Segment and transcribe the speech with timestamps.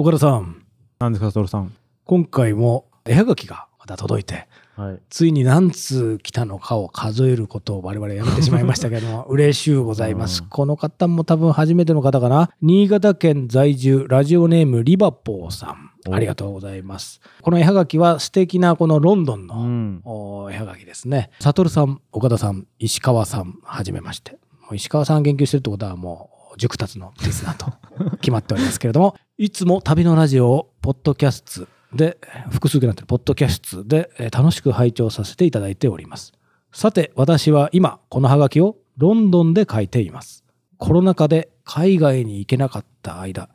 [0.00, 0.64] 岡田さん、
[0.98, 1.74] 何ですか、トルさん。
[2.06, 4.98] 今回も絵はがきがまた届いて、はい。
[5.10, 10.40] ついに何通来たのかを数えることを我々やめてしまいましたけども、 嬉しゅうございます。
[10.40, 12.48] うんこの方も多分初めての方かな？
[12.62, 15.90] 新潟県在住、ラジオネームリバポーさん。
[16.08, 17.20] おありがとうございます。
[17.42, 20.00] この絵はがきは素敵なこのロンドンの、ん。
[20.06, 21.28] お絵はがきですね。
[21.40, 24.38] サトルさん、岡田さん、石川さん、はじめまして。
[24.72, 27.72] 石川さん研究してるってことはもう熟達のリスナーと
[28.20, 32.18] 決まっておりますけれども、いつも旅のラジオをポッドキャストで、
[32.50, 36.34] 複数になってるポッドキャストでえー楽しく拝聴させていただいております。
[36.72, 40.44] さて、私は今、このハガキをロンドンで書いています。
[40.76, 43.48] コロナ禍で海外に行けなかった間、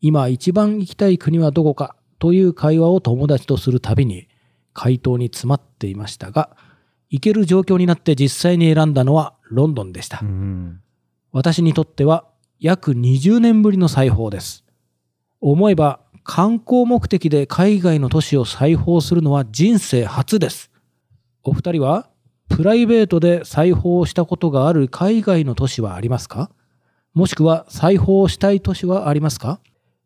[0.00, 4.26] 今一番行きたい国はどこかという会話を友達とするたびに
[4.74, 6.56] 回答に詰まっていましたが、
[7.08, 10.18] 行ける状況になって実際に選んだのはロンドンでした。
[10.20, 10.80] うん。
[11.30, 12.24] 私にとっては
[12.58, 14.64] 約20年ぶりの裁縫です。
[15.40, 20.70] 思えば観光目的で海外の都市を裁縫するのは人生初です。
[21.42, 22.08] お二人は
[22.48, 26.50] プライベートで裁縫をしたことがある海外の都市はありますか？
[27.14, 29.60] もしくは裁縫をしたい都市はありますか？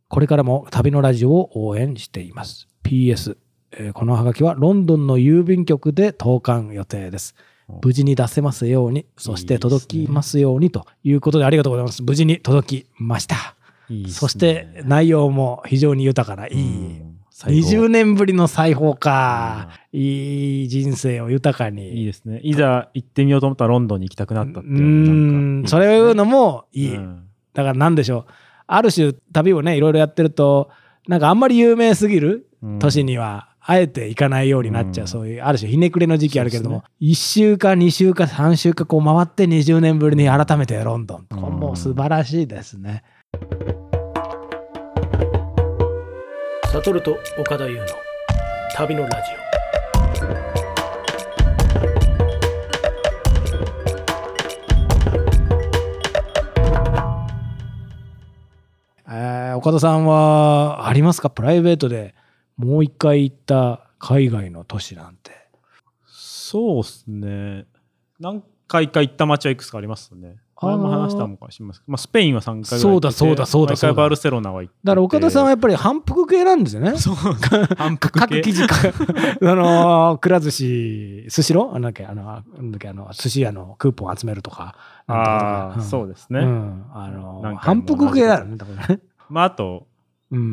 [0.08, 2.68] これからも旅のラジオを応援しています。
[2.84, 3.36] PS、
[3.72, 7.34] えーこのハガキはロンドンの郵便局で投函予定です。
[7.82, 12.02] 無事に出せますように、そして届きますようにということでありがとうございます。
[12.02, 13.56] 無事に届きました。
[13.88, 16.54] いいねそして内容も非常に豊かな、いい。
[17.00, 19.70] うん最高20年ぶりの裁縫か。
[19.92, 21.98] いい人生を豊かに。
[21.98, 22.38] いいですね。
[22.44, 26.94] いざ行ってみようと思ったらロンドンに行きたくなったっていううんん、かそれを言うのもいい。
[26.94, 28.32] うんだから何でしょう。
[28.68, 30.70] ある種旅をね、いろいろやってると、
[31.08, 41.26] なんかあんまり有名すぎるうん都市には、あえて行かないようになっちゃう、うんそういう、ある種ひねくれの時期あるけれども、そう1週間、2週間、3週間こう回って20年ぶりに改めてロンドン。
[41.30, 43.02] うんもう素晴らしいですね。
[46.72, 47.86] サトルと岡田優の
[48.74, 49.44] 旅のラジオ。
[59.08, 61.30] えー岡田さんはありますか？
[61.30, 62.14] プライベートで
[62.56, 65.30] もう一回行った海外の都市なんて。
[66.06, 67.66] そうですね。
[68.18, 70.36] 何回か行った街はいくつかありますね。
[70.60, 71.82] 前も話したのかもしれません。
[71.86, 74.86] まあ、スペインは3回ぐらいそうだそうだそうだそうバルセロナは行ってて。
[74.86, 76.96] だから岡田さんはやっぱり反復系なんですよね。
[76.98, 78.76] そう、反復系各記事か、
[79.42, 81.72] あのー、くら寿司、スシロー？
[81.74, 84.74] なんだっけ、あの、なんだっけ、あの、寿司屋のクーポン集めるとか。
[85.06, 86.40] ああ、そうでですね。
[86.40, 86.84] うん。
[86.94, 89.00] あのー、反も復系だよね、多分ね。
[89.28, 89.93] まあ、あと、うん。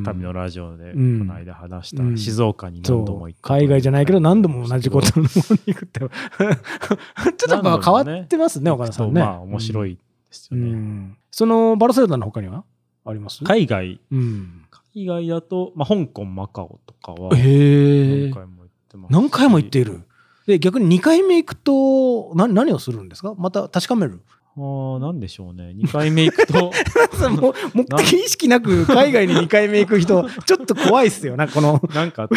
[0.03, 3.47] 旅のラジオで、こうんの間話したうん静岡に何度も行った。
[3.49, 5.99] 海外じゃないけど何度も同じことの方に行くって。
[7.37, 9.21] ちょっと変わってますね、岡田さんね。
[9.21, 9.93] まあ、面白い。
[9.93, 10.71] いですうよね。
[10.73, 11.17] ん。
[11.31, 12.63] その、バルセロナの他には
[13.05, 13.43] あります？
[13.43, 14.61] 海外、うん。
[14.93, 17.29] 海外だと、まあ、香港、マカオとかは。
[17.35, 19.13] 何回も行ってますし。
[19.13, 20.01] 何回も行っている。
[20.47, 23.35] で、逆に2回目行くと、な何をするんですか？
[23.37, 24.21] また確かめる
[24.57, 25.73] ああ、なんでしょうね。
[25.77, 26.71] 2回目行くと、
[27.29, 31.37] もう目的意識なく海外に2回目行く人、ちょっと怖いっすよ。
[31.37, 32.27] なこの、なんか、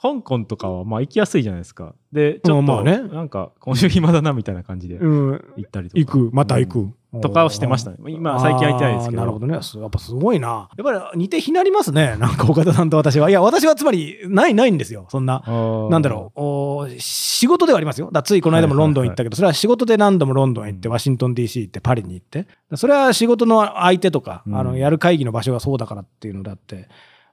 [0.00, 1.94] 香港とかはまあ行きやすいじゃないですか。
[2.12, 5.98] で、ちょっと、まあねなんか、今週暇だなみたいな感じでうん、行ったりとか。
[5.98, 6.90] 行く、また行く。
[7.12, 7.96] うんとかをしてましたね。
[8.08, 9.20] 今、最近は行ってないですけど。
[9.20, 9.58] なるほどね。
[9.62, 10.68] すやっぱすごいな。
[10.76, 12.16] やっぱり似て非なりますね。
[12.18, 13.30] なんか岡田さんと私は。
[13.30, 15.06] いや、私はつまり、ない、ないんですよ。
[15.08, 15.42] そんな。
[15.90, 18.10] なんだろうお仕事ではありますよ。
[18.12, 22.46] だついこの間もロンドン行ったけど、それは仕事で何度もロンドン行って、うんワシントン DC 行って、パリに行って。
[22.74, 26.88] それは仕事の相手とか、うんあの、やる会議の場所がそうだからっていうのであって、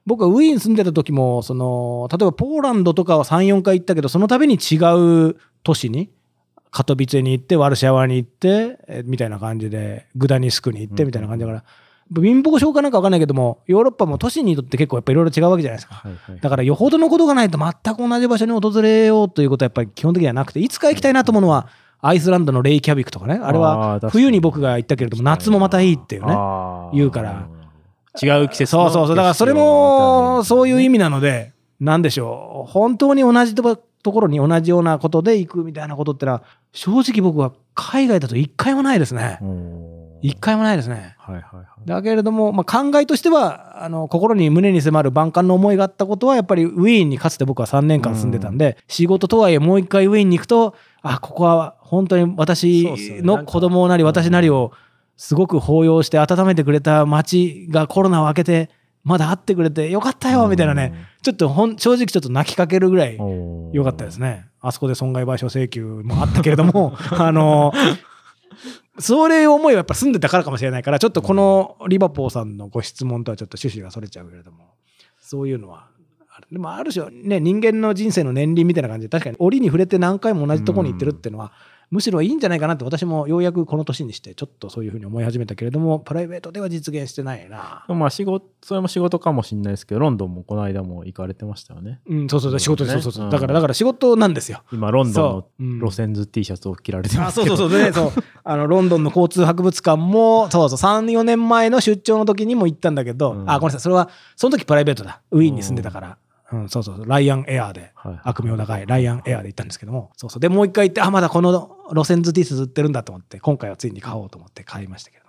[0.06, 4.76] 僕はウィーン住んでた時も、その、例えばポーランドとかは3、4回行ったけど、その度に違
[5.30, 6.10] う都市に、
[6.76, 11.64] カトビツェに行って、ワルシャワに行って、えみたいな感じで、グダニスクに行って、みたいな感じだから、
[12.22, 15.94] 貧乏症かなんか分かんないけども、ヨーロッパも都市にとって結構やっぱいろいろ違うわけじゃないですか。
[15.94, 16.38] はいはい。
[16.38, 21.68] だからよほどのことがないと全く同じ場所に訪れようということはやっぱり基本的にはなくて、いつか行きたいなと思うのは、
[22.02, 23.40] アイスランドのレイキャビクとかね。
[23.42, 26.36] あれは冬に僕が行ったけれども、夏もまたいいっていうね。
[26.92, 27.48] 言うから。
[28.22, 29.16] 違う季節のそうそうそう。
[29.16, 32.70] だからそれもそういう意味なので、なんでしょう。
[32.70, 39.40] 本当に同じとこところに同じようなことで行くみたいなことってのは、正直僕は海外だと一回もないですね。
[40.22, 41.14] 一回もないですね。
[41.18, 41.66] はいはいはい。
[41.86, 54.72] だけれども、まあ、考えとしてはあの心に胸に迫る万感の思いがあったことはやっぱりウィーンにかつて僕は3年間住んでたんで、仕事とはいえもう一回ウィーンに行くとあここは本当に私の子供なりうん私なりを
[55.16, 58.70] すごく抱擁して温めてくれた街がコロナを明けて
[59.06, 60.92] まだ会ってくれてよかったよみたいなね、
[61.22, 63.70] ちょっとほん正直ちょっと泣きかけるぐらいうん。
[63.70, 64.48] よかったですね。
[64.60, 67.72] あそこで損害賠償請求もあったけれども、 あの、
[68.98, 74.74] それ思いはやっぱ住んでたからかもしれないから、ちょっとこのリバポーさんのご質問とはちょっと趣旨がそれちゃうけれども、
[75.20, 75.86] そういうのは
[76.28, 76.48] ある。
[76.50, 81.52] でもある種ね、人間の人生の年輪みたいな感じで、確かに折に触れて何回も同じところに行ってるっていうのは、
[81.90, 87.84] むしろいいんじゃないかなって私もようやくこの年にしてちょっとそういうふうに思い始めたけれどもプライベートでは実現してないな。
[87.88, 92.00] まあ仕事、それも仕事かもしれないですけど、ロンドンもこの間も行かれてましたよね。
[92.06, 93.24] うんそうそうそう仕事で、ねそうそうそう。
[93.26, 93.30] うん。
[93.30, 94.62] だからだから仕事なんですよ。
[94.72, 97.56] 今、ロンドンの路線図 T シャツを着られてまあすけど。
[97.56, 97.78] そうそうそう。
[97.78, 98.24] でねそう。
[98.42, 103.50] あのロンドンの交通博物館もそうそう34年前の出張の時にも行ったんだけど、うん。
[103.50, 103.80] あごめんなさい。
[103.80, 105.20] それはその時プライベートだ。
[105.30, 106.18] ウィーンに住んでたから、
[106.52, 108.20] うん、そうそうライアンエアーではい。
[108.22, 110.12] 悪名高いライアンエアーで行ったんですけども。
[110.16, 110.40] そうそう。
[110.40, 115.25] でもう一回行ってあまだこの路線図 T シャツ売ってるんだと思って今回はついに買おうと思って買いましたけれど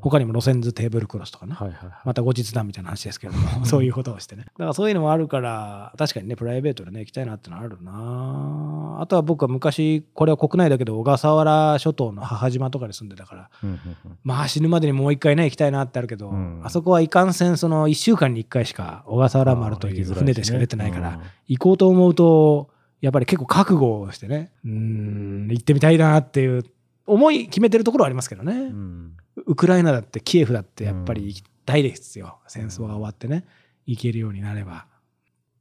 [0.00, 1.92] 他にも路線図テーブルクロスとかね、はいはいはい。
[2.04, 4.44] また後日談みたいな話ですけれども、 そういうことをしてね。
[4.44, 8.98] だからそういうのもあるから、確かにね、プライベートでね、行きたいなってのはあるな。
[9.00, 14.18] あとは僕は昔、これは国内だけど、小笠原諸島の母島とかに住んでたから、うんうんうん。
[14.24, 16.60] まあ死ぬまでにもう一回ね、行きたいなってあるけど、うん。
[16.64, 22.70] あそこはいかんせん、その1週間に1回しか小笠原丸という船でしか出てないから、行こうと思うと、
[23.00, 26.64] やっぱり結構覚悟をしてね、うーん、行ってみたいなっていう
[27.06, 28.52] 思い決めてるところはありますけどね。
[28.52, 29.12] うんうん
[29.48, 33.44] ウクライナだってキエフだってやっぱり行きたいですよ、戦争が終わってね
[33.86, 34.86] 行けるようになれば。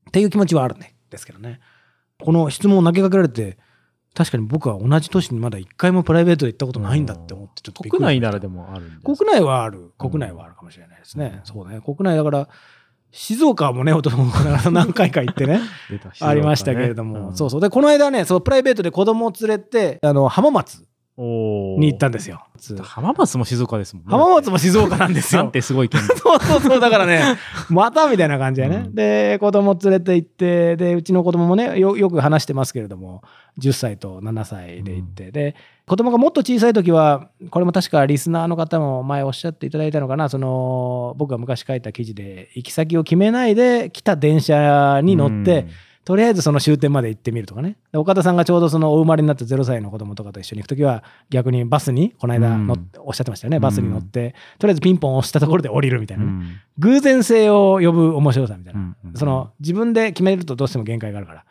[0.09, 1.61] っていう気持ちはあるねですけどね。
[2.21, 3.57] この質問を投げかけられて
[4.13, 9.91] 確かに僕は同じ年にまだ一回もプライベートで行ったことないんだって思ってちょっと国内ならでもあるんです国内はある。
[9.97, 11.79] 国内はあるかもしれないですね、そうね。
[11.81, 12.49] 国内だから
[13.11, 15.61] 静岡もね男の子ながら 何回か行ってね
[16.19, 17.61] ありましたけれども、そううそう。
[17.61, 20.85] でこの間ねそうプライベートで子供を連れてあの浜松
[21.17, 22.45] に行ったんですよ。
[22.83, 24.11] 浜松も静岡ですもんね。
[24.11, 25.41] 浜松も静岡なんですよ。
[25.41, 26.01] なんてすごい県。
[26.07, 27.37] だ そうそうそう、だからね、
[27.69, 28.83] またみたいな感じでね。
[28.85, 28.95] うん。
[28.95, 33.23] で、子供連れて行って、で、うちの子供もね、よよく話してますけれども、
[33.59, 35.55] 10歳と7歳で行って、で、
[35.87, 45.65] 子供がもっと小さい時は、これも確かリスナーの方も前おっしゃっていただいたのかな、その、僕が昔書いた記事で、行き先を決めないで来た電車に乗って、
[46.07, 47.75] とりあえずその終点まで行ってみるとかね。
[47.91, 53.59] で岡田さんがちょうどそのお生まれになった0歳の子供とかと一緒に行くときは逆にバスにこの間乗って、おっしゃってましたよね。
[53.59, 58.95] バスに乗って、とりあえずピンポン押したところで降りるみたいなね、うん偶然性を呼ぶ面白さみたいな。
[59.15, 61.41] その自分で決めるとどうしても限界があるから。
[61.41, 61.43] っ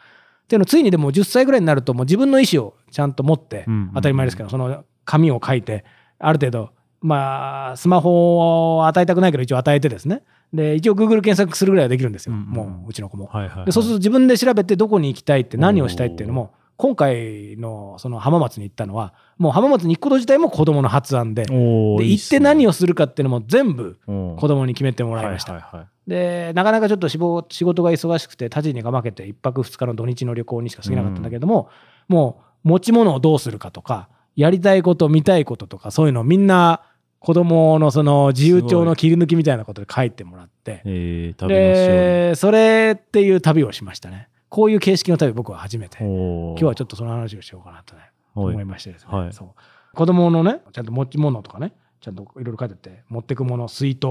[0.48, 5.84] ていうのをついにでも10歳ぐらいになるともう自分の意思をちゃんと持って、うん当たり前ですけど、その紙を書いて、
[6.18, 6.70] ある程度、
[7.02, 10.22] まあ、スマホを与えたくないけど一応与えてですね。
[10.52, 12.34] で、一応 Google 検索するぐらいはできるんですよ。
[12.34, 13.26] うんうんもううちの子も。
[13.26, 13.66] はいはいはい。
[13.66, 24.36] でそうすると自分で調べてどこに行きたいって何をしたいっていうのも今回のその浜松に行ったのはもう浜松に行くこと自体も子供の発案でで行って何をするかっていうのも全部うん。
[24.36, 25.88] 子供に決めてもらいました、はいはいはい。
[26.06, 31.68] でなかなかちょっと仕事仕事が忙しくて他人にが負けて1泊2日の土日の旅行にしか過ぎなかったんだけども、
[32.08, 36.82] もう持ち物をどうするかとかやりたいこと見たいこととかそういうのをみんな
[37.18, 40.82] 子供のその自由帳の切り抜きみたいなことで書いてもらって。
[40.84, 44.28] えーでそれっていう旅をしましたね。
[44.48, 45.98] こういう形式の旅僕は初めて。
[45.98, 48.02] 今日はちょっとその話をしようかなとね
[48.34, 48.46] はい。
[48.54, 49.32] 思いましてですね、はい。
[49.32, 49.48] そう。
[49.94, 54.06] 子供のねちゃんと持ち物とかねちゃんといろいろ書いてて持ってくもの水筒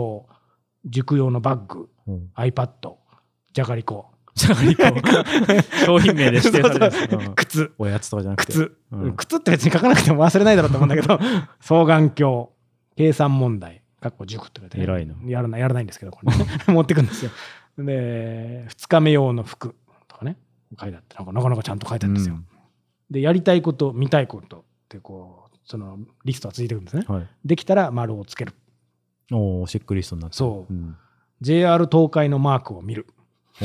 [0.86, 2.30] 塾用のバッグうん。
[2.36, 2.96] iPad
[3.54, 4.08] じゃがりこ。
[4.34, 4.84] じゃがりこ。
[5.86, 7.20] 商品名で指定されてるそうそう。
[7.22, 7.36] うん。
[7.36, 7.72] 靴。
[7.78, 8.54] おやつとかじゃなくて。
[8.54, 9.16] 靴、うん。
[9.16, 11.18] 靴って別に書かなくても忘れないだろうと思うんだけど
[11.60, 12.48] 双眼鏡
[12.96, 13.82] 計算問題。
[14.02, 15.16] かっこ塾って書いてね偉いな。
[15.26, 17.32] やらないやらないんですけどこれ、ね、 持ってくんですよ。
[17.78, 19.76] で2日目用の服
[20.08, 20.38] とかね。
[20.80, 22.38] 書いてあってなんかなかなかちゃんと書いてあるんですよ、
[23.10, 27.06] でやりたいこと見たいことってこうそのリストがついてくるんですね。
[27.08, 27.28] うんはい。
[27.46, 28.54] できたら丸をつける。
[29.32, 30.38] おーチェックリストになってる。
[30.38, 30.74] そう。
[30.74, 30.96] うん。
[31.42, 33.08] JR 東海のマークを見る。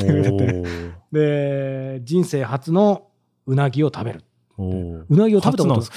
[1.13, 3.09] で人生初の
[3.47, 4.23] うなぎを食べる
[4.59, 5.97] うなぎを食べたこと初なんですか？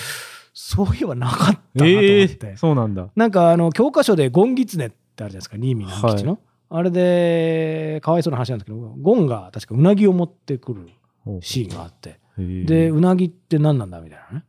[0.53, 3.09] そういえばなかったなと思えって、ーそうなんだ。
[3.15, 10.89] なんかあの教科書でゴンギツネってあるじゃないですか新見南吉の、あれでかわいそうな話なんですけどゴンが確かうなぎを持ってくる
[11.25, 12.19] おシーンがあって。
[12.37, 14.43] でうなぎって何なんだみたいな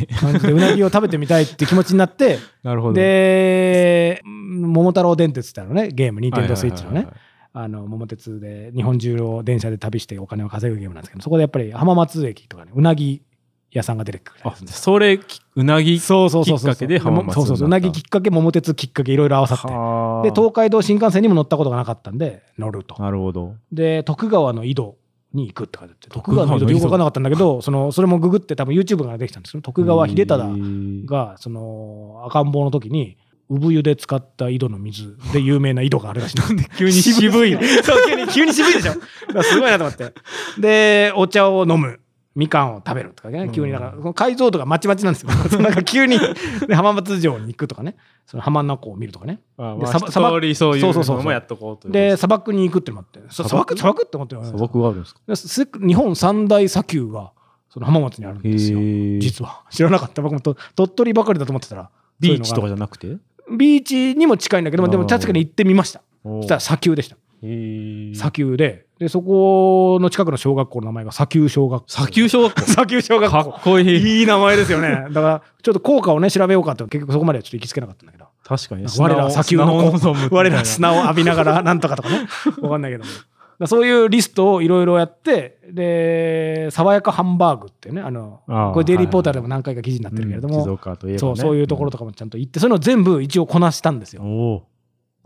[0.00, 0.06] ね。
[0.20, 2.94] 感じでうなぎを食べてみたいって気持ちになって なるほど。
[2.94, 7.04] でうん桃太郎電鉄ってあるのねゲームニンテンドースイッチのねはい。
[7.06, 13.22] はいはいはいあの桃鉄で日本中を電車で旅してお金を稼ぐゲームなんですけどそこでやっぱり浜松駅とかねうなぎ
[13.70, 16.70] 屋さんが出てくるあそれきうなぎそうそうそうそう。
[16.70, 17.66] きっかけで浜松そうそうそう。
[17.66, 19.66] うなぎきっかけ桃鉄きっかけいろいろ合わさって。
[19.66, 20.22] はあ。
[20.22, 23.00] で東海道新幹線にも乗ったことがなかったんで乗ると。
[23.02, 23.54] なるほど。
[23.72, 24.96] で徳川の井戸
[25.34, 33.18] に行くって書いてあって徳徳川の井戸よく分からなかったんだけどそのそれもググって多分 YouTube からできたんですよ徳川秀忠がその赤ん坊の時に
[33.50, 36.36] 産湯で使った井戸の水で有名な井戸があるらしい。
[36.38, 37.52] なんで急に渋い。
[37.52, 38.92] そう急に急に渋いでしょ。
[39.42, 40.12] すごいなと思って。
[40.58, 42.00] でお茶を飲む
[42.38, 45.30] みかんを食べるとかね、急にだから、この解像度がまちまちなんですよ。
[45.60, 46.20] なんか急に、
[46.68, 49.40] で浜松城に行くとかね、その浜名湖を見るとかね。
[49.56, 53.76] あまあ、でさ一通りそういそうそうそうそううのもやっとこうというで、砂漠に行くってのもあって、そ砂漠？
[53.76, 55.78] 砂漠って思ってる砂漠があるんですか？
[55.84, 57.32] 日本三大砂丘が
[57.70, 58.78] その浜松にあるんですよ。
[59.20, 59.62] 実は。
[59.70, 60.22] 知らなかった。
[60.22, 61.90] 僕もと鳥取ばかりだと思ってたら。
[62.20, 63.08] ビーチとかじゃなくて？
[63.08, 63.16] が
[63.56, 66.02] ビーチにも近いんだけども、でも確かに行ってみました。
[66.22, 67.16] おそしたら砂丘でした。
[68.14, 71.88] 砂丘で、で、そこの近くの小学校の名前が砂丘小学校。
[71.88, 72.62] 砂丘小学校？
[72.62, 73.50] 砂丘小学か校。
[73.50, 74.18] っこいい。
[74.20, 75.06] いい名前ですよね。
[75.10, 78.26] だから、ちょっと効果をね、調べようかって、結局そこまではちょっと行きつけなかったんだけど。
[78.44, 78.86] 確かに。
[78.98, 82.26] 我ら砂丘の砂を望むみたいな我ら砂を浴びながらなんとかとかね。
[82.60, 83.66] わかんないけども。
[83.66, 90.64] そういうリストをいろいろやって、で、爽やかハンバーグっていうね、あの、あーこれデイリーポータルでも何回か記事になってるけれども、
[91.18, 94.62] そう、そういうところとかもちゃんと行って、そういうのを全部一応こなしたんですよ。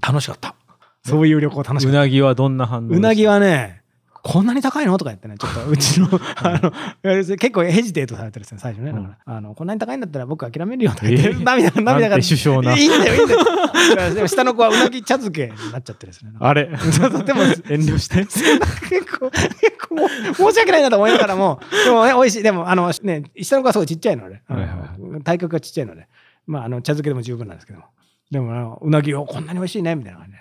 [0.00, 0.54] 楽しかった。
[1.04, 1.88] そういう旅行楽しかった。
[1.88, 3.82] うなぎはどんな反応うなぎははね、
[4.22, 4.96] こんなに高いの？
[4.98, 8.92] とか言ってね、ちょっと うちの、あの、結構ヘジテートされてるんですね、最初ね。
[8.92, 12.16] だから、あの、こんなに高いんだったら僕諦めるよとか言って、えー涙が、涙が。
[12.16, 13.40] 首相ないいんだよ、いいんだよ。
[14.14, 16.30] でも下の子はうなぎ茶漬けになっちゃってですね。
[16.38, 16.70] あれ？
[16.78, 18.18] そうそうでも、 遠慮して？
[18.18, 18.38] 結
[19.18, 19.52] 構、結
[19.88, 22.42] 構申し訳ないなと思いながらも、でもね、美味しい。
[22.44, 24.40] でも、あの、ね、下の子はすごいちっちゃいので、
[25.24, 26.06] 体格がちっちゃいので、
[26.46, 27.86] まあ、あの、茶漬けでも十分なんですけども。
[28.30, 30.38] でも、うなぎをこんなに美味しいね、みたいな感じで。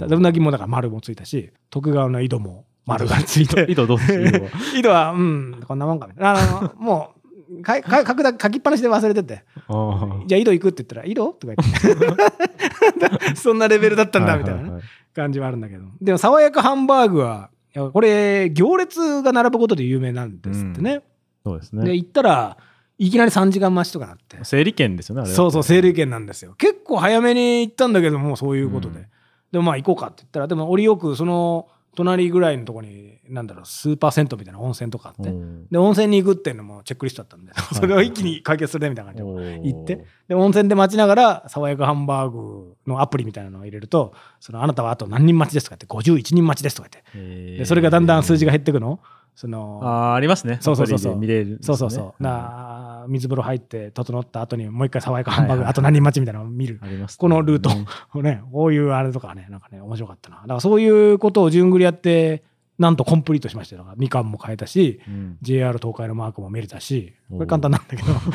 [0.00, 3.66] ただうなぎもだから丸もついたし、徳川の井戸も丸がついて。
[3.70, 6.30] 井戸どうする井戸は、うん、こんなもんかみたいな。
[6.32, 7.14] あの、も
[7.50, 11.32] う、かか書くだ書きっぱなしで忘れてて、あじゃあ井戸行くって言ったら、井戸？
[11.32, 13.34] とか言って。
[13.34, 14.70] そんなレベルだったんだ、みたいなね。
[14.70, 15.84] はい感じはあるんだけど。
[16.00, 17.50] でも、爽やかハンバーグは、
[17.92, 21.00] これ、行列が並ぶことで有名なんですってね。
[21.00, 21.02] で、
[21.44, 21.94] そうですね。
[21.94, 22.56] 行ったら、
[22.98, 24.38] いきなり3時間待ちとかなって。
[24.44, 25.26] 整理券ですよね。
[25.26, 26.54] そうそう、整理券なんですよ。
[26.58, 29.00] 結構早めに行ったんだけども、そういうことで。
[29.00, 29.06] うん
[29.52, 35.66] でもまあ行こうかって言ったら、でも折よくその隣ぐらいのところに、なんだろう、スーパー銭湯みたいな温泉とかあって、うん。
[35.68, 39.60] で、温泉に行くっていうのもチェックリストだったんで、それを一気に解決するねみたいな感じで。
[39.72, 40.04] 行って。
[40.28, 49.00] で、温泉で待ちながら、爽やかハンバーグのアプリみたいなのを入れると、そのあなたはあと何人待ちですとかって、51人待ちですとか言って、でそれがだんだん数字が減っていくの。
[49.34, 50.58] そのあーありますね。
[50.60, 51.58] そうそうそうそう見れるね。
[51.62, 52.22] そうそうそう。
[52.22, 56.78] な水風呂入って整った後にもう一回爽やかハンバーグ、はいはいはいあと何人待ちみたいなのを見る。
[56.82, 57.70] ありますねこのルート
[58.14, 60.36] うんね、こういうあれとかね、なんかね、面白かったな。
[60.36, 62.42] だからそういうことを順繰りやって、
[62.78, 63.86] なんとコンプリートしましたよ。
[63.96, 68.26] みかんも買えたし、うん JR 東海のマークも見れたし、これ簡単なんだけど、 だか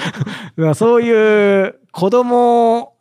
[0.55, 2.93] らそういう子供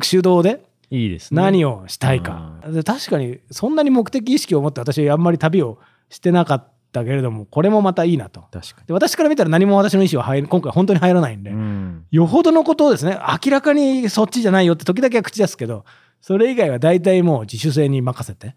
[0.00, 1.42] 主導でいいですね。
[1.42, 2.60] 何をしたいか。
[2.68, 5.78] で確かにそんなに目的意識を持って私あんまり旅を
[6.10, 8.44] してなかったけれども、これもまたいいなと。
[8.86, 11.56] で私から見たら何も私の意思は入る今回本当に入らないんで、に。
[11.56, 15.84] うんよほどのことをですね、明らかにそっちじゃないよって時だけは口出すけど、
[16.20, 18.54] それ以外は大体もう自主性に任せて、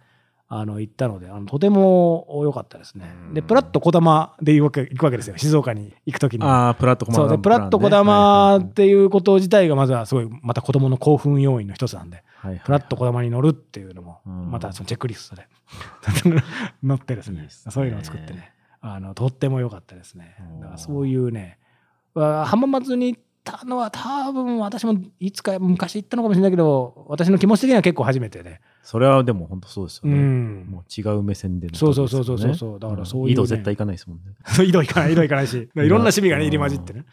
[0.49, 3.13] あの、行ったので、あのとても良かったですね。
[3.33, 6.43] で、プラッと小玉で行くわけ行くわけですよ、静岡に行く時に。
[6.45, 12.23] ああ、プラットコマそうで、プラッと小玉っていうこと自体がまずはすごい、また子供の興奮要因の一つなんで、
[12.63, 14.51] プラッと小玉に乗るっていうのも、うん。
[14.51, 15.47] またそのチェックリストで
[16.83, 17.41] 乗ってですね。
[17.41, 17.47] ね。
[17.49, 18.51] そういうのを作ってね、
[18.81, 20.35] あの、とっても良かったですね。
[20.59, 21.59] だからそういうね、
[22.13, 28.61] わ浜松に行ったのは多分私もいつか昔行ったのかもしれないけど、私の気持ち的には結構初めてで。
[28.83, 30.17] それはでも本当そうですようね。
[30.17, 30.65] ん。
[30.67, 32.79] もう違う目線でのそうそうそうそうそう。
[32.79, 33.33] だからそういうね。
[33.33, 34.23] 井戸絶対行かないですもんね。
[34.63, 37.05] 井戸行かない、井戸行かないし、 いろんな趣味がね、入り混じってね。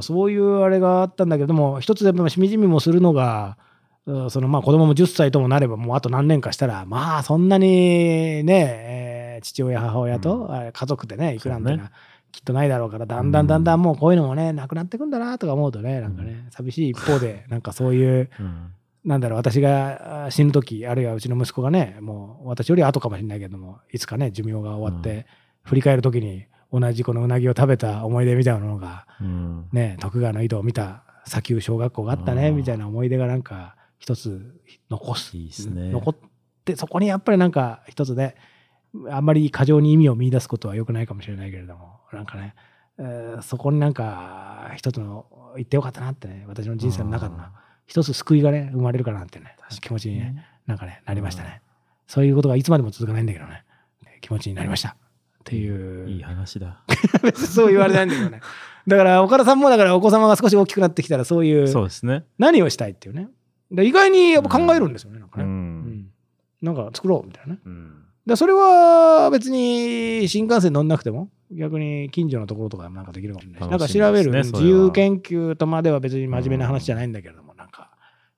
[0.00, 3.71] そういうあれがあったんだけど、でも一つでもしみじみもするのが、うん
[4.04, 11.92] そのまあ子供も10歳ともなれば、もうあと何年かしたら、まあそんなにね、えー父親、母親と、あ家族でね、行くなんていうのは
[12.30, 18.72] きっとないだろうから、だんだんだんだんもうこういうのもね、なくなってくんだなとか思うとね、なんかね、寂しい一方で、 なんかそういう、うん。
[19.04, 25.24] なんだろう、私があ死ぬ時あるいはうちの息子がね、もう私より後かもしれないけども、いつかね、寿命が終わって、うん。
[25.64, 29.68] 振り返る時に、同じこのうなぎを食べた思い出みたいなのが、うん。
[29.72, 32.56] ね、徳川の井戸を見た砂丘小学校があったね、うん。
[32.56, 35.36] みたいな思い出がなんか、一つ残す。
[35.36, 36.16] いいですね残っ
[36.64, 38.36] て、そこにやっぱりなんか一つで、
[39.08, 42.56] あんまり過剰に意味を見出すことは良くないかもしれないけれども、なんかね、
[42.98, 47.44] えーそこになんか一つの言ってよかったなってね、私の人生の中での
[47.86, 51.62] 一つ救いがね、生まれるかなってね、気持ちにね、なんかね、なりましたね。
[52.08, 53.64] そういうことがいつまでも続かないんだけどね、
[54.20, 54.88] 気持ちになりました。
[54.88, 54.94] っ
[55.44, 56.10] ていう。
[56.10, 56.82] いい話だ。
[57.34, 58.40] そう言われないんだけどね。
[58.86, 62.24] だから、岡田さんもだからお子様が少し大きくなってきたら、そういう、そうですね。
[62.38, 63.28] 何をしたいっていうね。
[63.72, 65.44] で意外にやっぱ考えるんですよね、なんかう。
[65.44, 65.44] ね。
[65.44, 66.06] うんん
[66.60, 67.60] なんか作ろうみたいなね。
[67.64, 77.90] うんでそれは別に新幹線乗んなくても、逆に近所のところとかでもなんかできるかもしれないし、なんか調べる、自由研究とまでは別に真面目な話じゃないんだけれども、なんか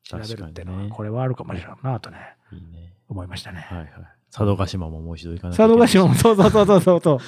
[0.03, 2.17] 調べるっていうのは、これはあるかもしれないなとね、
[2.53, 2.95] いいね。
[3.11, 3.67] 思いましたね。
[3.69, 3.89] はいはい。
[4.33, 7.19] 佐渡島ももう一度行かない佐渡島も、そうそうそうそうそうそう。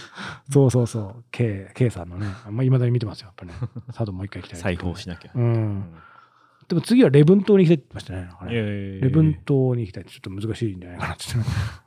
[0.50, 1.24] そうそうそう。
[1.30, 2.26] K、K さんのね。
[2.50, 3.56] まあ、未だに見てますよ、やっぱりね。
[3.88, 4.60] 佐渡もう一回行きたい。
[4.60, 5.30] 裁縫しなきゃ。
[5.34, 5.38] う。
[5.38, 5.94] うんん
[6.68, 8.20] でも次はレブン島に行きたいって言ってましたね。
[8.22, 11.24] なんかねいやいやいやレブン島に行きたいってちょっと難しいんじゃないかなって。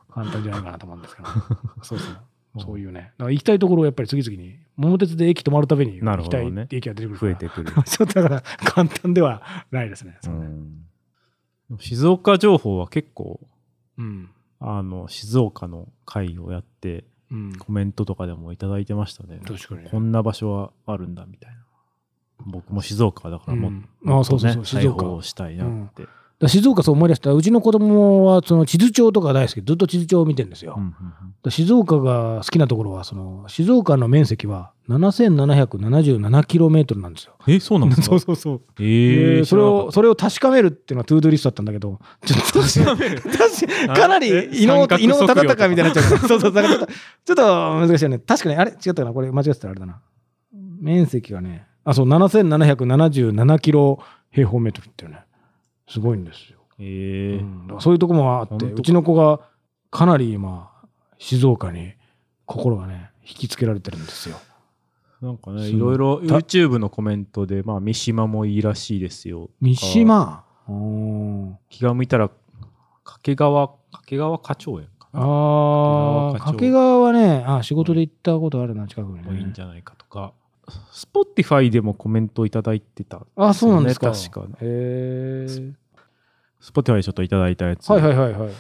[0.10, 1.28] 簡単じゃないかなと思うんですけど。
[1.84, 2.18] そうそう。
[2.58, 3.14] そういうね。
[3.18, 7.34] だから行きたいところをやっぱり次々に、桃鉄で駅止まるたびにな行きたいねって駅が出てくるから。
[7.34, 7.84] 増えてくる。
[7.84, 10.18] ちょっとだから簡単ではないですね。
[10.22, 10.90] うそうねん
[11.80, 13.40] 静岡情報は結構、
[13.98, 14.30] うん。
[14.60, 17.56] あの、静岡の会をやって、うん。
[17.58, 19.40] コメントとかでもいただいてましたね。
[19.46, 19.90] 確かにね。
[19.92, 21.60] こんな場所はあるんだみたいな。
[22.46, 23.82] 僕も静岡だからもっうん。
[24.06, 25.24] と、あそうそうそうね静岡。
[25.24, 26.08] したいなって。
[26.40, 27.34] だ静岡そう思い出した。
[27.34, 29.56] うちの子供はその地図帳とか大好き。
[29.56, 30.76] でずっと地図帳を見てるんですよ。
[30.78, 30.94] うんうん
[31.40, 37.34] だから静岡が好きなところはその静岡の面積は 7777km なんですよ。
[37.46, 38.08] うんえ、そうなんですか？
[38.12, 38.62] そうそうそう。
[38.80, 44.28] えーでそれをそれを確かめるっていうのはトゥードゥリストだったんだけどちょっと確かめる確かかなり
[44.64, 46.62] 伊能忠敬みたいになっちゃう そうそうちょ
[47.34, 48.20] っと難しいよね。
[48.20, 49.14] 確かにあれ違ったかな。
[49.14, 50.00] これ間違ってたらあれだな。
[50.82, 54.00] 面積がねあそう7777キロ
[54.32, 55.22] 平方メートルっていうね。
[55.88, 57.40] すごいんですよ、え。
[57.42, 57.82] ーうん。
[57.82, 59.40] そういうとこもあってうちの子が
[59.92, 60.72] かなり今
[61.18, 61.94] 静岡に
[62.46, 64.38] 心がね引きつけられてるんですよ。
[65.22, 65.76] なんかね、い。
[65.76, 69.50] いろいろた YouTube のコメントで、まあ、三島もいいらしいですよ。
[69.60, 70.46] 三島？
[71.70, 72.30] 気が向いたら、
[73.04, 75.20] 掛川、掛川花鳥園かな。
[75.22, 80.34] ああ掛川はねあ仕事で行ったことあるな近くにもいいんねじゃないかとか。
[80.92, 83.26] Spotify でもコメントいただいてた。
[83.36, 84.54] あそうなんですか確かね。
[84.62, 85.74] へえ
[86.62, 87.90] Spotify でちょっといただいたやつ。
[87.90, 88.52] はいはいはいはい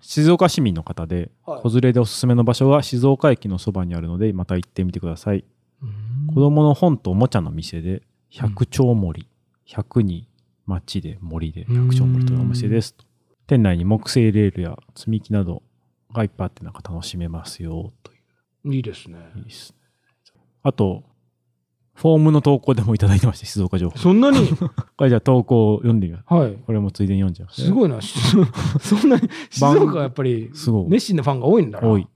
[0.00, 5.44] 静岡市民の方で、はい子連れでおすすめの場所は静岡駅のそばにあるので、また行ってみてください。
[6.28, 9.28] 子供の本とおもちゃの店で、百丁森、
[9.64, 10.28] 百に
[10.66, 13.04] 町で森で百丁森というお店ですと。
[13.46, 15.62] 店内に木製レールや積み木など
[16.12, 19.38] がいっぱいあってなんか楽しめますよといいいですねう。
[19.38, 19.76] いいですね。
[20.62, 21.04] あと、
[22.00, 23.98] フォームの投稿でもいただいてました、静岡情報。
[23.98, 24.48] そんなに？
[24.96, 26.32] これじゃあ投稿を読んでみます。
[26.32, 27.62] はいこれもついでに読んじゃいます。
[27.64, 28.16] すごいなし
[28.80, 29.28] そんなに？
[29.50, 32.06] 静岡はやっぱりすごい熱心なファンが多いんだな多い。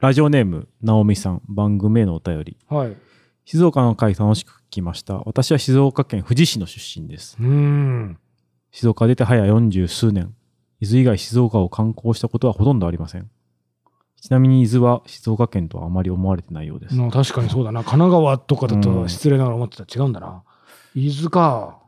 [0.00, 2.56] ラジオネーム、なおみさん、番組へのお便り。
[2.68, 2.96] はい
[3.44, 5.20] 静岡の会楽しく聞きました。
[5.26, 7.36] 私は静岡県富士市の出身です。
[7.38, 8.18] うーん
[8.70, 10.34] 静岡出て早40数年。
[10.80, 13.30] 伊豆以外静岡を観光したことはほとんどありません。
[14.22, 16.94] ちなみに伊豆は静岡県とはあまり思われてないようです。
[16.94, 17.80] まあ確かにそうだな。
[17.80, 18.80] 神奈川とかだうん。
[18.80, 19.82] と失礼ながら思ってた。
[19.82, 20.44] ら違うんだな。
[20.94, 21.80] 伊豆か。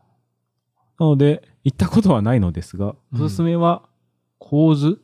[0.99, 3.23] なので、行ったことはないのですが、うん。
[3.23, 3.83] おすすめは、
[4.40, 5.01] 神津。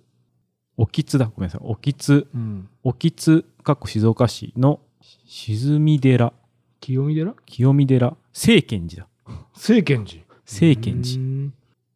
[0.77, 1.27] 沖津だ。
[1.27, 1.61] ごめんなさい。
[1.63, 2.69] 沖津、うん。
[2.83, 6.33] 沖津、かっこ静岡市の静見寺、
[6.81, 7.37] 清見寺？
[7.47, 9.09] 清見寺、聖賢寺だ。
[9.55, 10.25] 聖賢寺。
[10.45, 11.53] 聖賢寺。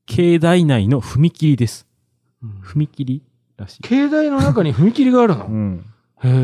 [0.06, 1.88] 境内内の踏切です。
[2.40, 2.60] うん。
[2.60, 3.24] 踏切
[3.56, 3.82] らしい。
[3.82, 5.46] 境内の中に踏切があるの？
[5.46, 5.84] うん。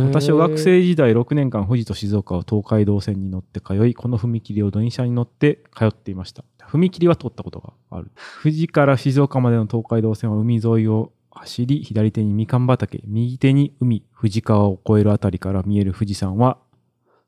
[0.09, 6.45] 私は学生時代6年間富士と静岡を東海道線に乗って通い、この踏切を電車に乗って通っていました。
[6.59, 8.11] 踏切は通ったことがある。
[8.43, 16.59] 富士から静岡までの東海道線は海沿いを走り、左手にみかん畑、右手に海、富士川を越えるあたりから見える富士山は、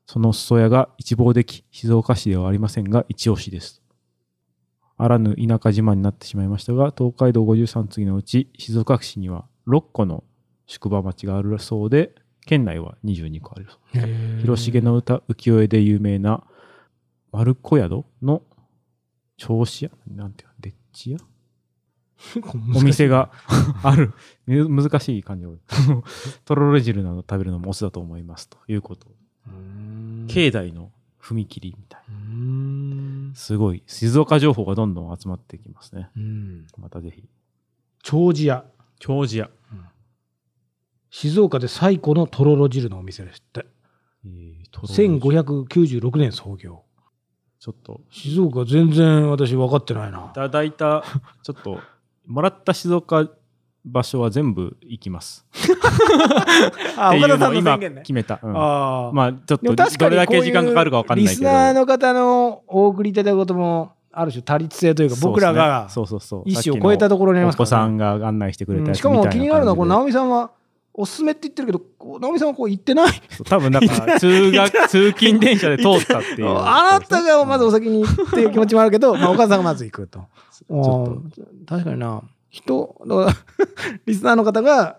[0.05, 3.81] その裾野が一望でき、静岡市ではありませんが、一押しです。
[4.97, 10.23] あらぬ田舎自慢になってしまいましたが、東海道53次のうち、静岡市には6個の
[10.65, 12.13] 宿場町があるそうで、
[12.45, 14.41] 県内は22個あるそうへー。
[14.41, 16.43] 広重の歌浮世絵で有名な
[17.31, 18.41] 丸子宿の
[19.37, 21.17] 銚子屋なんていうのでっち屋？
[22.75, 23.31] お店が
[23.83, 24.13] ある。
[24.45, 25.45] む難しい感じ。
[25.45, 25.57] を
[26.45, 29.07] とろろ汁など食べるのもオスだと思いますということ。
[30.27, 32.01] 境内の踏切みたい
[33.35, 33.83] すごい。
[33.87, 36.09] 静岡情報がどんどん集まってきますね。
[36.15, 36.67] うん。
[36.77, 37.27] またぜひ。
[38.03, 38.65] 長寿屋
[39.05, 39.49] 長寿屋
[41.09, 43.65] 静岡で最古のとろろ汁のお店ですって
[44.25, 45.99] えーとろろ汁。
[45.99, 46.83] 1596年創業。
[47.59, 47.99] ちょっと。
[48.09, 50.29] 静岡全然私分かってないな。
[50.31, 51.03] いただいた
[51.43, 51.81] ちょっと
[52.25, 53.29] もらった静岡
[53.83, 55.45] 場所は全部行きます。
[56.95, 58.01] あ岡田さんの今宣言ね。
[58.03, 58.57] 決めた、うん。
[58.57, 61.31] ああまあちょっとどれだけ時間かかるか分かんないけど。
[61.31, 66.19] リスナーの方のお送りいただくこともある種多律性というか僕らがそうですね。
[66.19, 66.69] そうそうそう。
[66.69, 67.87] 意思を超えたところにありますお子からね。
[67.87, 70.51] さんが案内してくれたしかも気になるのはこの感直美さんは
[70.93, 73.11] おすすめって言ってるけど直美さんはこう言ってない？
[73.45, 76.47] 多分だから 通学通勤電車で通ったっていう。
[76.55, 80.19] あなたがまずお先に行っていう気持ちもあるけど、 まあ、お母さんがまず行くと。
[80.19, 81.65] ちょうん。
[81.65, 82.21] 確かにな。
[82.51, 82.95] 人
[84.05, 84.93] リスナーの方がうん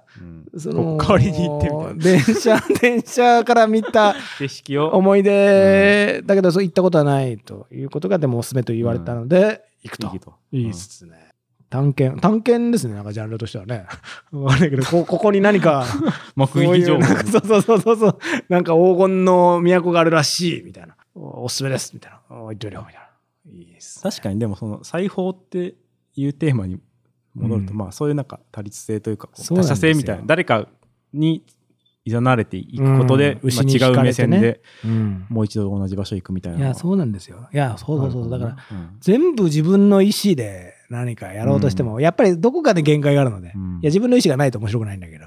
[0.59, 1.95] そのこ代わりに行ってみたいな。
[1.95, 4.89] 電車電車から見た 景色を。
[4.91, 10.13] 思い出だけどそう行ったことはないということがでもおすすめと言われたので、行くと。
[10.53, 11.31] いいですね、
[11.71, 13.87] 探検、探検ですね、なんかジャンルとしてはね。
[14.33, 15.85] わかんないけど、こここに何か、
[16.37, 17.03] 目撃情報。
[17.03, 20.97] そうそうそうそうそう、なんか黄金の都があるらしい、みたいな。
[21.15, 22.21] おおすすめです、みたいな。
[22.37, 23.05] お言ってよ、みたいな。
[23.53, 24.01] いいです。
[24.03, 25.75] 確かにでもその裁縫って
[26.17, 26.81] いうテーマに
[27.35, 27.79] 戻ると、うん。
[27.79, 30.69] まあそういうなんか多律性というか他者性みたいな誰か
[31.13, 31.45] に
[32.05, 33.49] いざなれていくことで、うん。
[33.49, 35.27] 牛まあ違う目線でうん。
[35.31, 36.59] もう一度同じ場所行くみたいな。
[36.59, 37.49] いや、そうなんですよ。
[37.53, 38.31] いや、そうそうそう。
[38.31, 38.97] だから、うん。
[39.01, 43.63] 全部自分の意思で何かやろうとしても、やっぱりどこかで限界があるので、うん。
[43.63, 45.27] いや自分の意思がないと面白くないんだけど、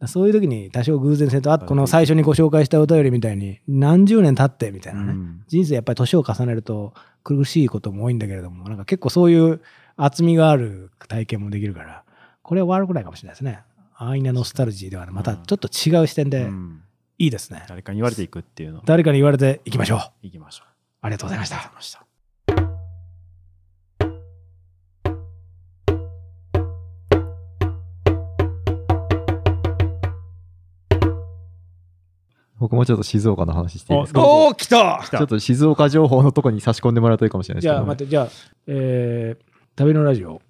[0.00, 0.08] うん。
[0.08, 5.42] そういう時に多少偶然性と、あとこの最初にご紹介したお便りみたいに、何十年経ってみたいなね、うん。
[5.48, 9.60] 人生やっぱり年を重ねると苦しいことも多いんだけれども、なんか結構そういう
[9.96, 12.04] 厚みがある体験もできるから、
[12.42, 13.62] これは悪くないかもしれないですね。
[13.96, 16.82] 安易なノスタルジーではまたちょっと違う視点でうん。
[17.18, 17.64] いいですね。
[17.68, 18.80] 誰かに言われていくっていうの。
[18.80, 20.00] を誰かに言われていきましょう。
[20.22, 20.70] 行きましょう。
[21.02, 21.56] ありがとうございました。
[21.56, 21.76] ありがとう。
[21.76, 22.06] ございました。
[32.58, 34.20] 僕もちょっと静岡の話していいですか？
[34.24, 35.04] おー、来た。
[35.10, 38.28] たちょっと静岡情報のとこに差し込んでもらうといいかもしれないですけど、じゃあ待って、じゃあ、
[38.68, 39.51] えー、
[39.82, 40.40] 旅のラジオ、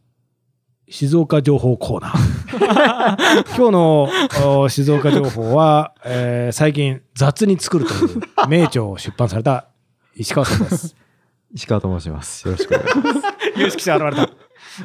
[0.90, 3.56] 静岡情報コーナー。
[3.56, 4.08] 今日の
[4.60, 9.68] お静岡情報は、 えー最近雑に作るという名著を出版された
[10.14, 10.94] 石川さんです。
[11.54, 12.46] 石川と申します。
[12.46, 13.20] よろしくお願いします。
[13.56, 14.28] 有識者現れた。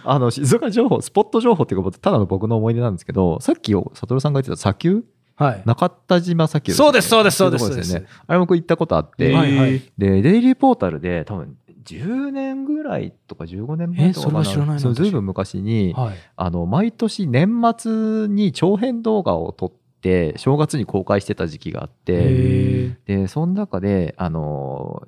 [0.05, 5.03] あの、静岡情報、スポット情報っていうか、ただの僕の思い出なんですけど、さっき、悟さんが言ってた砂丘？
[5.35, 5.61] はい。
[5.65, 8.07] 中田島砂丘ですね、そうですそうですっていとこそうですよね。
[8.27, 11.57] あれ僕行ったことあって、はいはいで、デイリーポータルで多分
[11.87, 14.77] 10年ぐらいとか15年前とかかな。
[14.93, 16.17] ずいぶん昔に、はい。
[16.35, 19.71] あの、毎年年末に長編動画を撮っ
[20.01, 25.07] て、正月に公開してた時期があって、へで、その中で、あの、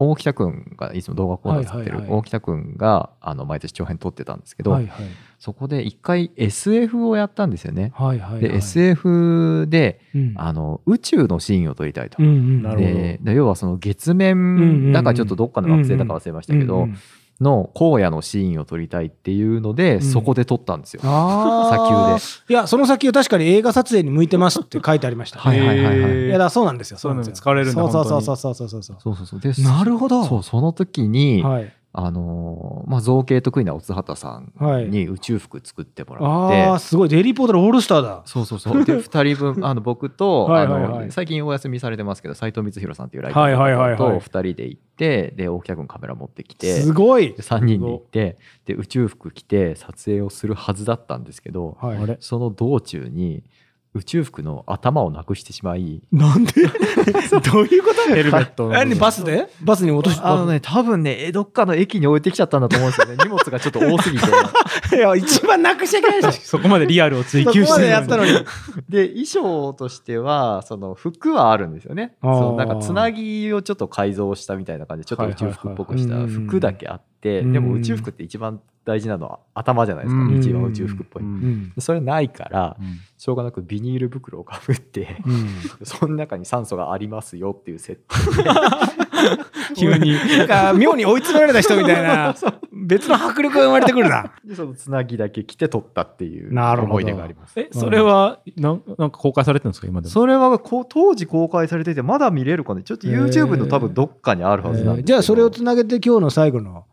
[0.00, 5.06] 大北くんがいつも動画コーナー作ってる大北くんが、あの、毎年長編撮ってたんですけど、はいはい。
[5.38, 7.92] そこで一回 SF をやったんですよね。
[7.94, 8.40] はいはいはい。
[8.40, 12.18] で、SF で、うん、あの、宇宙のシーンを撮りたいと。
[12.22, 16.96] でで要はその月うんうんうん面、なんかちょっとどっかの惑星だか忘れましたけどうんうん、
[17.40, 21.02] の荒野のシーンを撮りたいっていうので、んそこで撮ったんですよ。
[21.04, 22.52] あ砂丘で。
[22.52, 25.38] いや、その砂丘確かに映画撮影に向いてますって書いてありました。
[25.38, 26.98] はいはいはいはいいや、だそうなんですよ。
[26.98, 28.82] そういうのなんですよ使われるんだそうそうそうそうそうそう。
[28.82, 29.40] そうそうそう。
[29.40, 30.24] で、なるほど。
[30.24, 31.72] そう、その時に、はい。
[31.92, 37.08] あのーまあ、造形得意なお津畑さんに宇宙服作ってもらって、ああ、すごい。
[37.08, 38.22] デイリーポータルオールスターだ。
[38.26, 38.84] そうそうそう。
[38.84, 47.36] で、 二人分、あの、僕と、はいはいはいあの、最近お休みされてますけど、斉藤光弘さんっていうライターはいはいはいはいと二人で行って、で、大木君カメラ持ってきて、すごいで。
[47.36, 52.16] 3人で行って、で、宇宙服着て撮影をするはずだったんですけど、はいあれ？
[52.20, 53.42] その道中に、
[53.98, 56.52] 宇宙服の頭をなくしてしまい、なんで？
[57.52, 59.48] どういうことヘルメットの部分何バスで？
[59.62, 63.16] バスに落としあのね、多分ね、どっかの駅に置いてきちゃったんだと思うんですよね。
[63.22, 64.26] 荷物がちょっと多すぎて。
[64.96, 66.40] いや、一番なくしちゃいけないでしょ。
[66.44, 68.32] そこまでリアルを追求してるでやったのに。
[68.88, 72.14] で、衣装としては、その服はあるんですよね。
[72.22, 80.38] あーそうなんかつなぎをちょっと改造したみたいな感じで、ちょっと宇宙服っぽくしたはいはいはい服だけあって、うんでも宇宙服って一番大事なのは頭じゃないですか、うん。
[80.38, 81.22] 一番宇宙服っぽい。
[81.78, 83.00] それないからう、ん。
[83.16, 85.48] しょうがなくビニール袋をかぶって、うん。
[85.84, 88.42] その中に酸素がありますよっていう設定。
[88.42, 88.50] で、
[89.76, 90.12] 急に。
[90.38, 92.34] なんか、妙に追い詰められた人みたいな、
[92.72, 94.32] 別の迫力が生まれてくるな。
[94.44, 96.92] でそのつなぎだけ着て撮ったっていうなるほど。
[96.92, 97.58] 思い出があります。
[97.60, 100.10] えそれはなんなんか公開されてるんですか今でも？
[100.10, 106.84] それはこう当時公開されてて、まだ見れるかね、ちょっと YouTube の多分どっかにあるはずなんでじゃあ、それをつなげて今日の最後の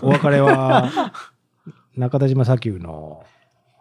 [0.00, 1.12] お別れは、
[1.96, 3.24] 中田島砂丘の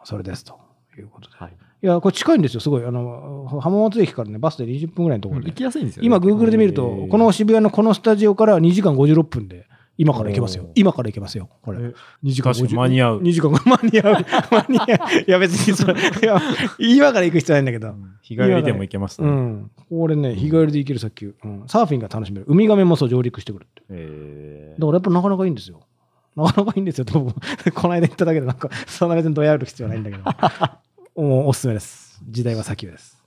[0.04, 0.60] それですと
[0.98, 1.38] いうことで。
[1.38, 2.86] はいいや、これ近いんですよ、すごい。
[2.86, 5.48] あの、浜松駅からね、バスで20分ぐらいのところで。
[5.48, 6.06] 行きやすいんですよね。
[6.06, 9.66] 今、Google で見るとへー、この渋谷のこのスタジオから2時間56分で、
[9.98, 10.70] 今から行けますよ。
[10.76, 11.80] 今から行けますよ、これ。
[11.80, 11.94] え
[12.24, 14.14] 2時間間に合う2時間、 間に合う。
[14.52, 15.22] 間に合う。
[15.28, 16.40] いや、別にそれ、 いや、
[16.78, 17.96] 今から行く必要ないんだけど。
[18.22, 19.72] 日帰りでも行けますねうん。
[19.90, 21.36] これね、日帰りで行ける砂丘。
[21.44, 21.64] うん。
[21.68, 22.46] サーフィンが楽しめる。
[22.48, 23.84] ウミガメもそう上陸してくるって。
[23.90, 25.82] えだからやっぱなかなかいいんですよ。
[26.36, 27.06] なかなかいいんですよ。
[27.06, 27.34] でも
[27.74, 30.24] この間言っただけでなんか、そんな別にどやる必要ないんだけど。
[31.22, 32.22] もうおすすめです。
[32.30, 33.22] 時代は砂丘です。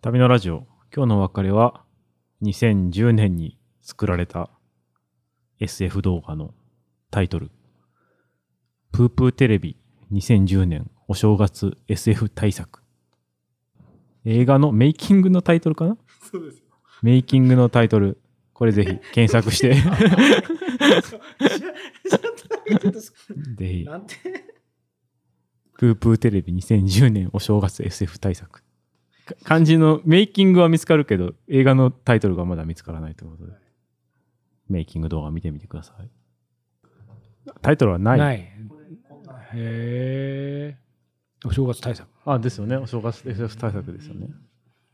[0.00, 1.82] 旅のラジオ今日のお別れは
[2.42, 4.48] 2010年に作られた
[5.60, 6.54] SF 動画の
[7.10, 7.50] タイトル
[8.92, 9.76] 「プープーテレビ
[10.12, 12.77] 2010年お正月 SF 大作」
[14.30, 15.96] 映画のメイキングのタイトルかな？
[16.30, 16.64] そうですよ。
[17.00, 18.20] メイキングのタイトル。
[18.52, 19.74] これぜひ検索して。
[23.56, 23.84] ぜひ。
[23.84, 24.16] なんて？
[25.78, 28.62] プープーテレビ2010年お正月 SF 対策。
[29.44, 33.52] 漢字のメイキングは見つかるけど、映画のタイトルがまだ見つからないということで、
[34.68, 36.10] メイキング動画見てみてください。
[37.62, 38.18] タイトルはない。
[38.18, 38.38] ない。
[38.40, 38.50] へ
[39.54, 40.76] え。
[41.46, 42.08] お正月対策。
[42.32, 42.76] あですよね。
[42.76, 44.28] お正月 SF 対策ですよね。